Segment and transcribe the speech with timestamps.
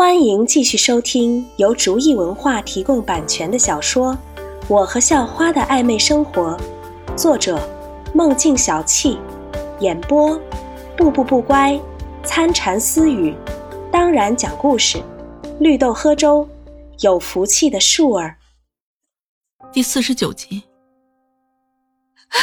[0.00, 4.14] 欢迎继续收听由竹意文化提供版权的小说
[4.66, 6.56] 《我和校花的暧昧生活》，
[7.18, 7.60] 作者：
[8.14, 9.18] 梦境小憩，
[9.80, 10.40] 演播：
[10.96, 11.78] 步步不乖、
[12.24, 13.36] 参禅私语，
[13.92, 15.02] 当然讲故事，
[15.58, 16.48] 绿豆喝粥，
[17.00, 18.34] 有福气的树儿。
[19.70, 20.62] 第四十九集。
[22.30, 22.40] 哎，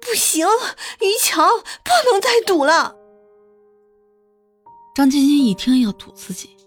[0.00, 1.48] 不行，于强，
[1.84, 2.96] 不能再赌了。
[4.96, 6.57] 张晶晶一听要赌自己。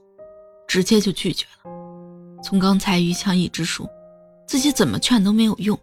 [0.71, 1.71] 直接就拒绝了。
[2.41, 3.86] 从刚才于强一直说
[4.47, 5.77] 自己怎么劝都没有用，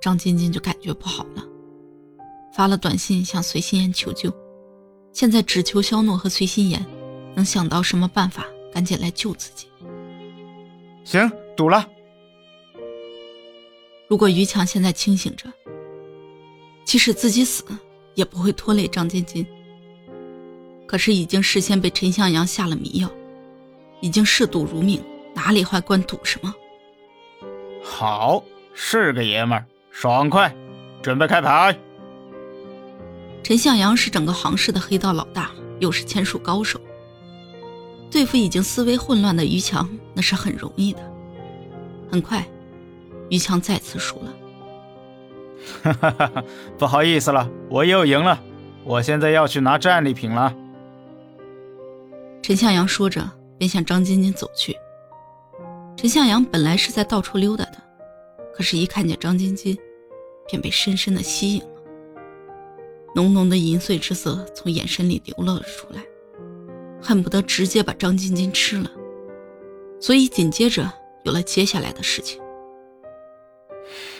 [0.00, 1.44] 张晶晶就感觉不好了，
[2.54, 4.32] 发了短信向随心妍求救。
[5.12, 6.86] 现在只求肖诺和随心妍
[7.34, 9.66] 能想到什么办法，赶紧来救自己。
[11.04, 11.84] 行，赌了。
[14.06, 15.52] 如果于强现在清醒着，
[16.84, 17.64] 即使自己死
[18.14, 19.44] 也不会拖累张晶晶。
[20.86, 23.10] 可是已经事先被陈向阳下了迷药。
[24.00, 25.02] 已经嗜赌如命，
[25.34, 26.54] 哪里还管赌什么？
[27.82, 28.42] 好，
[28.74, 30.54] 是个爷们儿，爽快，
[31.02, 31.76] 准备开牌。
[33.42, 36.80] 陈向阳是整个行市的黑道老大，又是千术高手，
[38.10, 41.00] 对付已经思维混乱的于强，那是很容易的。
[42.10, 42.46] 很快，
[43.28, 44.34] 于强再次输了。
[45.82, 46.44] 哈哈哈哈！
[46.78, 48.40] 不好意思了，我又赢了，
[48.84, 50.54] 我现在要去拿战利品了。
[52.42, 53.30] 陈向阳说着。
[53.60, 54.74] 便向张晶晶走去。
[55.94, 57.76] 陈向阳本来是在到处溜达的，
[58.54, 59.76] 可是，一看见张晶晶，
[60.48, 61.68] 便被深深的吸引了。
[63.14, 66.02] 浓浓的淫秽之色从眼神里流露了出来，
[67.02, 68.90] 恨不得直接把张晶晶吃了。
[70.00, 70.90] 所以，紧接着
[71.24, 72.40] 有了接下来的事情。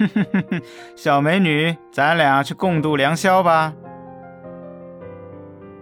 [0.94, 3.74] 小美女，咱俩去共度良宵吧。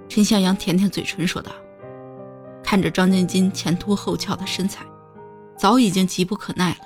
[0.09, 1.51] 陈向阳舔舔嘴唇说道。
[2.71, 4.85] 看着张晶晶前凸后翘的身材，
[5.57, 6.81] 早已经急不可耐了，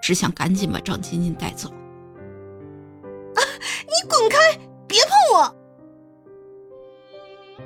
[0.00, 1.68] 只想赶紧把张晶晶带走。
[1.70, 3.42] 啊！
[3.82, 4.56] 你滚开，
[4.86, 5.56] 别碰我！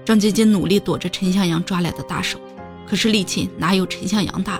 [0.03, 2.39] 张晶晶努力躲着陈向阳抓来的大手，
[2.87, 4.59] 可是力气哪有陈向阳大？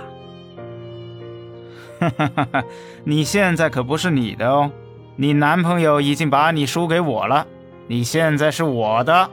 [1.99, 2.63] 哈哈哈哈！
[3.05, 4.71] 你现在可不是你的哦，
[5.15, 7.47] 你男朋友已经把你输给我了，
[7.87, 9.31] 你现在是我的。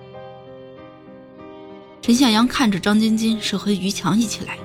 [2.06, 4.62] 陈向阳看着张晶晶是和于强一起来的，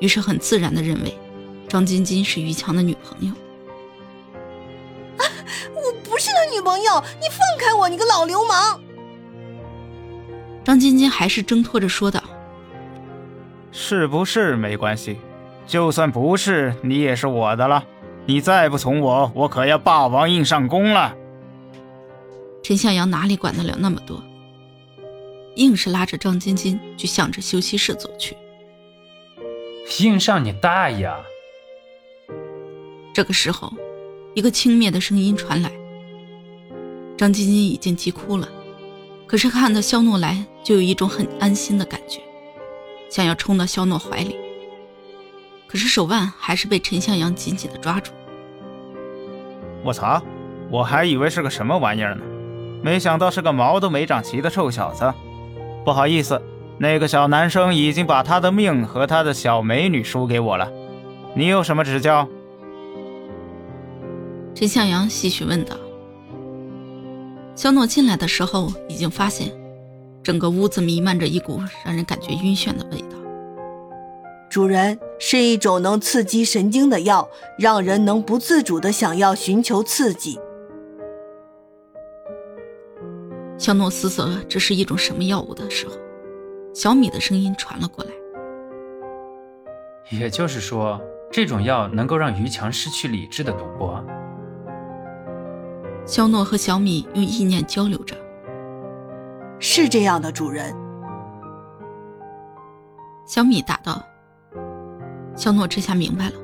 [0.00, 1.14] 于是很自然的认为
[1.68, 3.34] 张晶晶是于强的女朋友。
[5.18, 8.80] 我不是他女朋友，你放开我，你个老流氓！
[10.64, 12.22] 张晶晶还是挣脱着说道
[13.70, 15.18] ：“是不是没关系，
[15.66, 17.84] 就算不是，你也是我的了。
[18.24, 21.14] 你再不从我，我可要霸王硬上弓了。”
[22.64, 24.22] 陈向阳哪里管得了那么多？
[25.56, 28.36] 硬是拉着张晶晶就向着休息室走去。
[30.00, 31.10] 硬上你大爷！
[33.12, 33.72] 这个时候，
[34.34, 35.70] 一个轻蔑的声音传来。
[37.16, 38.48] 张晶晶已经急哭了，
[39.26, 42.20] 可是看到肖诺来，就有一种很安心的感觉，
[43.10, 44.36] 想要冲到肖诺怀里，
[45.66, 48.12] 可是手腕还是被陈向阳紧紧的抓住。
[49.82, 50.22] 我操！
[50.68, 52.22] 我还以为是个什么玩意儿呢，
[52.82, 55.14] 没想到是个毛都没长齐的臭小子。
[55.86, 56.42] 不好意思，
[56.78, 60.68] 那个小男生已经把他的命和他的小美女输给我了，
[61.32, 62.28] 你有什么指教？
[64.52, 65.76] 陈向阳唏嘘问道。
[67.54, 69.52] 肖诺进来的时候，已经发现
[70.24, 73.16] 整个屋子弥漫着一股让人感觉晕眩的味道。
[74.50, 80.36] 主人，是一种能刺激神经的药，让人能不自主的想要寻求刺激。
[83.66, 85.94] 肖诺思索这是一种什么药物的时候，
[86.72, 88.10] 小米的声音传了过来。
[90.08, 94.00] 也就是说，这种药能够让于强失去理智的赌博。
[96.06, 98.14] 肖诺和小米用意念交流着。
[99.58, 100.72] 是这样的，主人。
[103.26, 104.00] 小米答道。
[105.34, 106.36] 肖诺这下明白了，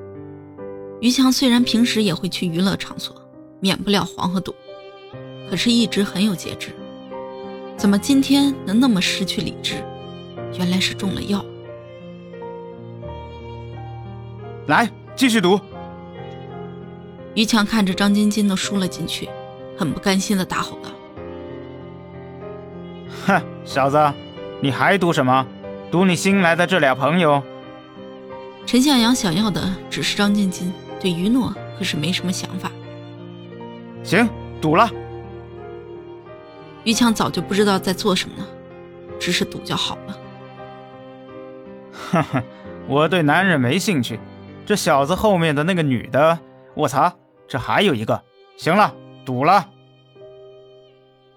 [1.00, 3.14] 于强虽然平时也会去娱乐场所，
[3.60, 4.52] 免不了黄和赌，
[5.48, 6.74] 可是一直很有节制。
[7.82, 9.82] 怎么今天能那么失去理智？
[10.56, 11.44] 原来是中了药。
[14.69, 15.58] 来，继续赌。
[17.34, 19.29] 于强看着张晶晶都输了进去，
[19.76, 20.90] 很不甘心的大吼道
[23.26, 23.99] ：“哼，小子，
[24.61, 25.44] 你还赌什么？
[25.90, 27.43] 赌你新来的这俩朋友？”
[28.64, 32.70] 陈向阳想要的只是张晶晶，对于诺可是没什么想法。
[34.05, 34.29] 行，
[34.61, 34.88] 赌了。
[36.84, 38.49] 于强早就不知道在做什么了，
[39.19, 40.19] 只是赌就好了。
[41.93, 42.43] 哈哈，
[42.88, 44.19] 我对男人没兴趣。
[44.64, 46.38] 这小子后面的那个女的，
[46.75, 47.14] 我擦，
[47.49, 48.23] 这还有一个。
[48.56, 48.94] 行了，
[49.25, 49.69] 赌了。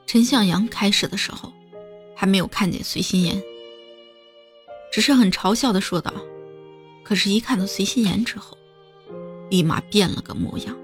[0.06, 1.52] 陈向阳开始的时候
[2.16, 3.42] 还没有看见随心妍，
[4.92, 6.14] 只是很嘲笑的说道。
[7.04, 8.58] 可是，一看到随心妍之后，
[9.50, 10.76] 立马变了个模样。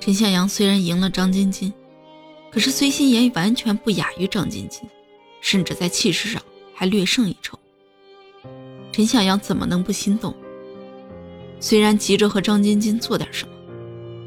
[0.00, 1.72] 陈向阳虽然赢了张晶晶，
[2.52, 4.82] 可是随心妍完全不亚于张晶晶，
[5.40, 6.42] 甚至在气势上
[6.74, 7.58] 还略胜一筹。
[8.92, 10.34] 陈向阳怎么能不心动？
[11.60, 13.54] 虽然急着和张晶晶做点什么，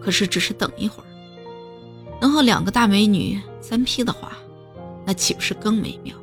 [0.01, 1.07] 可是只是等一会儿，
[2.19, 4.31] 能和两个大美女三 P 的话，
[5.05, 6.15] 那岂不是更美妙？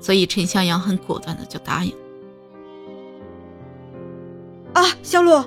[0.00, 1.92] 所以陈向阳很果断的就答应。
[4.72, 5.46] 啊，小洛，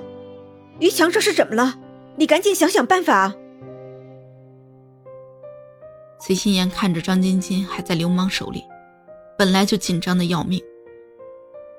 [0.78, 1.76] 于强这是怎么了？
[2.16, 3.34] 你赶紧想想办法啊！
[6.20, 8.62] 随心妍看着张晶晶还在流氓手里，
[9.38, 10.62] 本来就紧张的要命，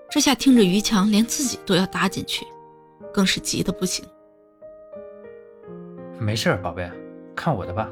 [0.09, 2.43] 这下听着于强连自己都要搭进去，
[3.13, 4.03] 更是急得不行。
[6.19, 6.89] 没事，宝贝，
[7.35, 7.88] 看我的吧。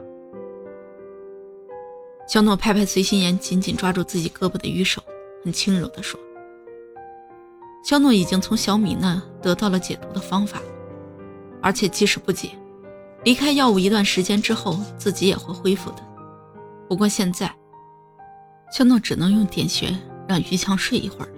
[2.28, 5.04] 小诺拍拍随心妍紧紧抓住自己胳膊的鱼手，
[5.44, 6.20] 很轻柔地说。
[7.84, 10.60] 肖诺已经从小米那得到了解毒的方法，
[11.62, 12.50] 而且即使不解，
[13.24, 16.09] 离开药物一段时间之后，自己也会恢复的。
[16.90, 17.54] 不过现在，
[18.72, 19.96] 肖诺只能用点穴
[20.28, 21.34] 让于强睡一会儿了。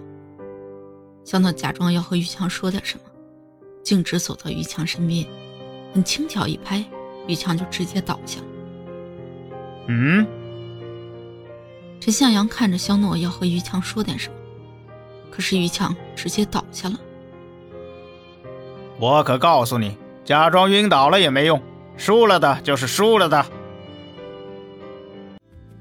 [1.26, 3.04] 肖诺假装要和于强说点什么，
[3.84, 5.28] 径直走到于强身边，
[5.94, 6.82] 很轻巧一拍，
[7.28, 8.46] 于强就直接倒下了。
[9.88, 10.26] 嗯，
[12.00, 14.36] 陈向阳看着肖诺要和于强说点什么。
[15.30, 16.96] 可是于强直接倒下了。
[18.98, 21.62] 我可告诉你，假装晕倒了也没用，
[21.98, 23.46] 输了的就是输了的。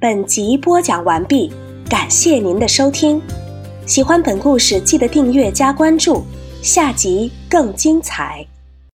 [0.01, 1.53] 本集播讲完毕，
[1.87, 3.21] 感谢您的收听。
[3.85, 6.25] 喜欢本故事，记得订阅加关注，
[6.63, 8.47] 下集更精彩。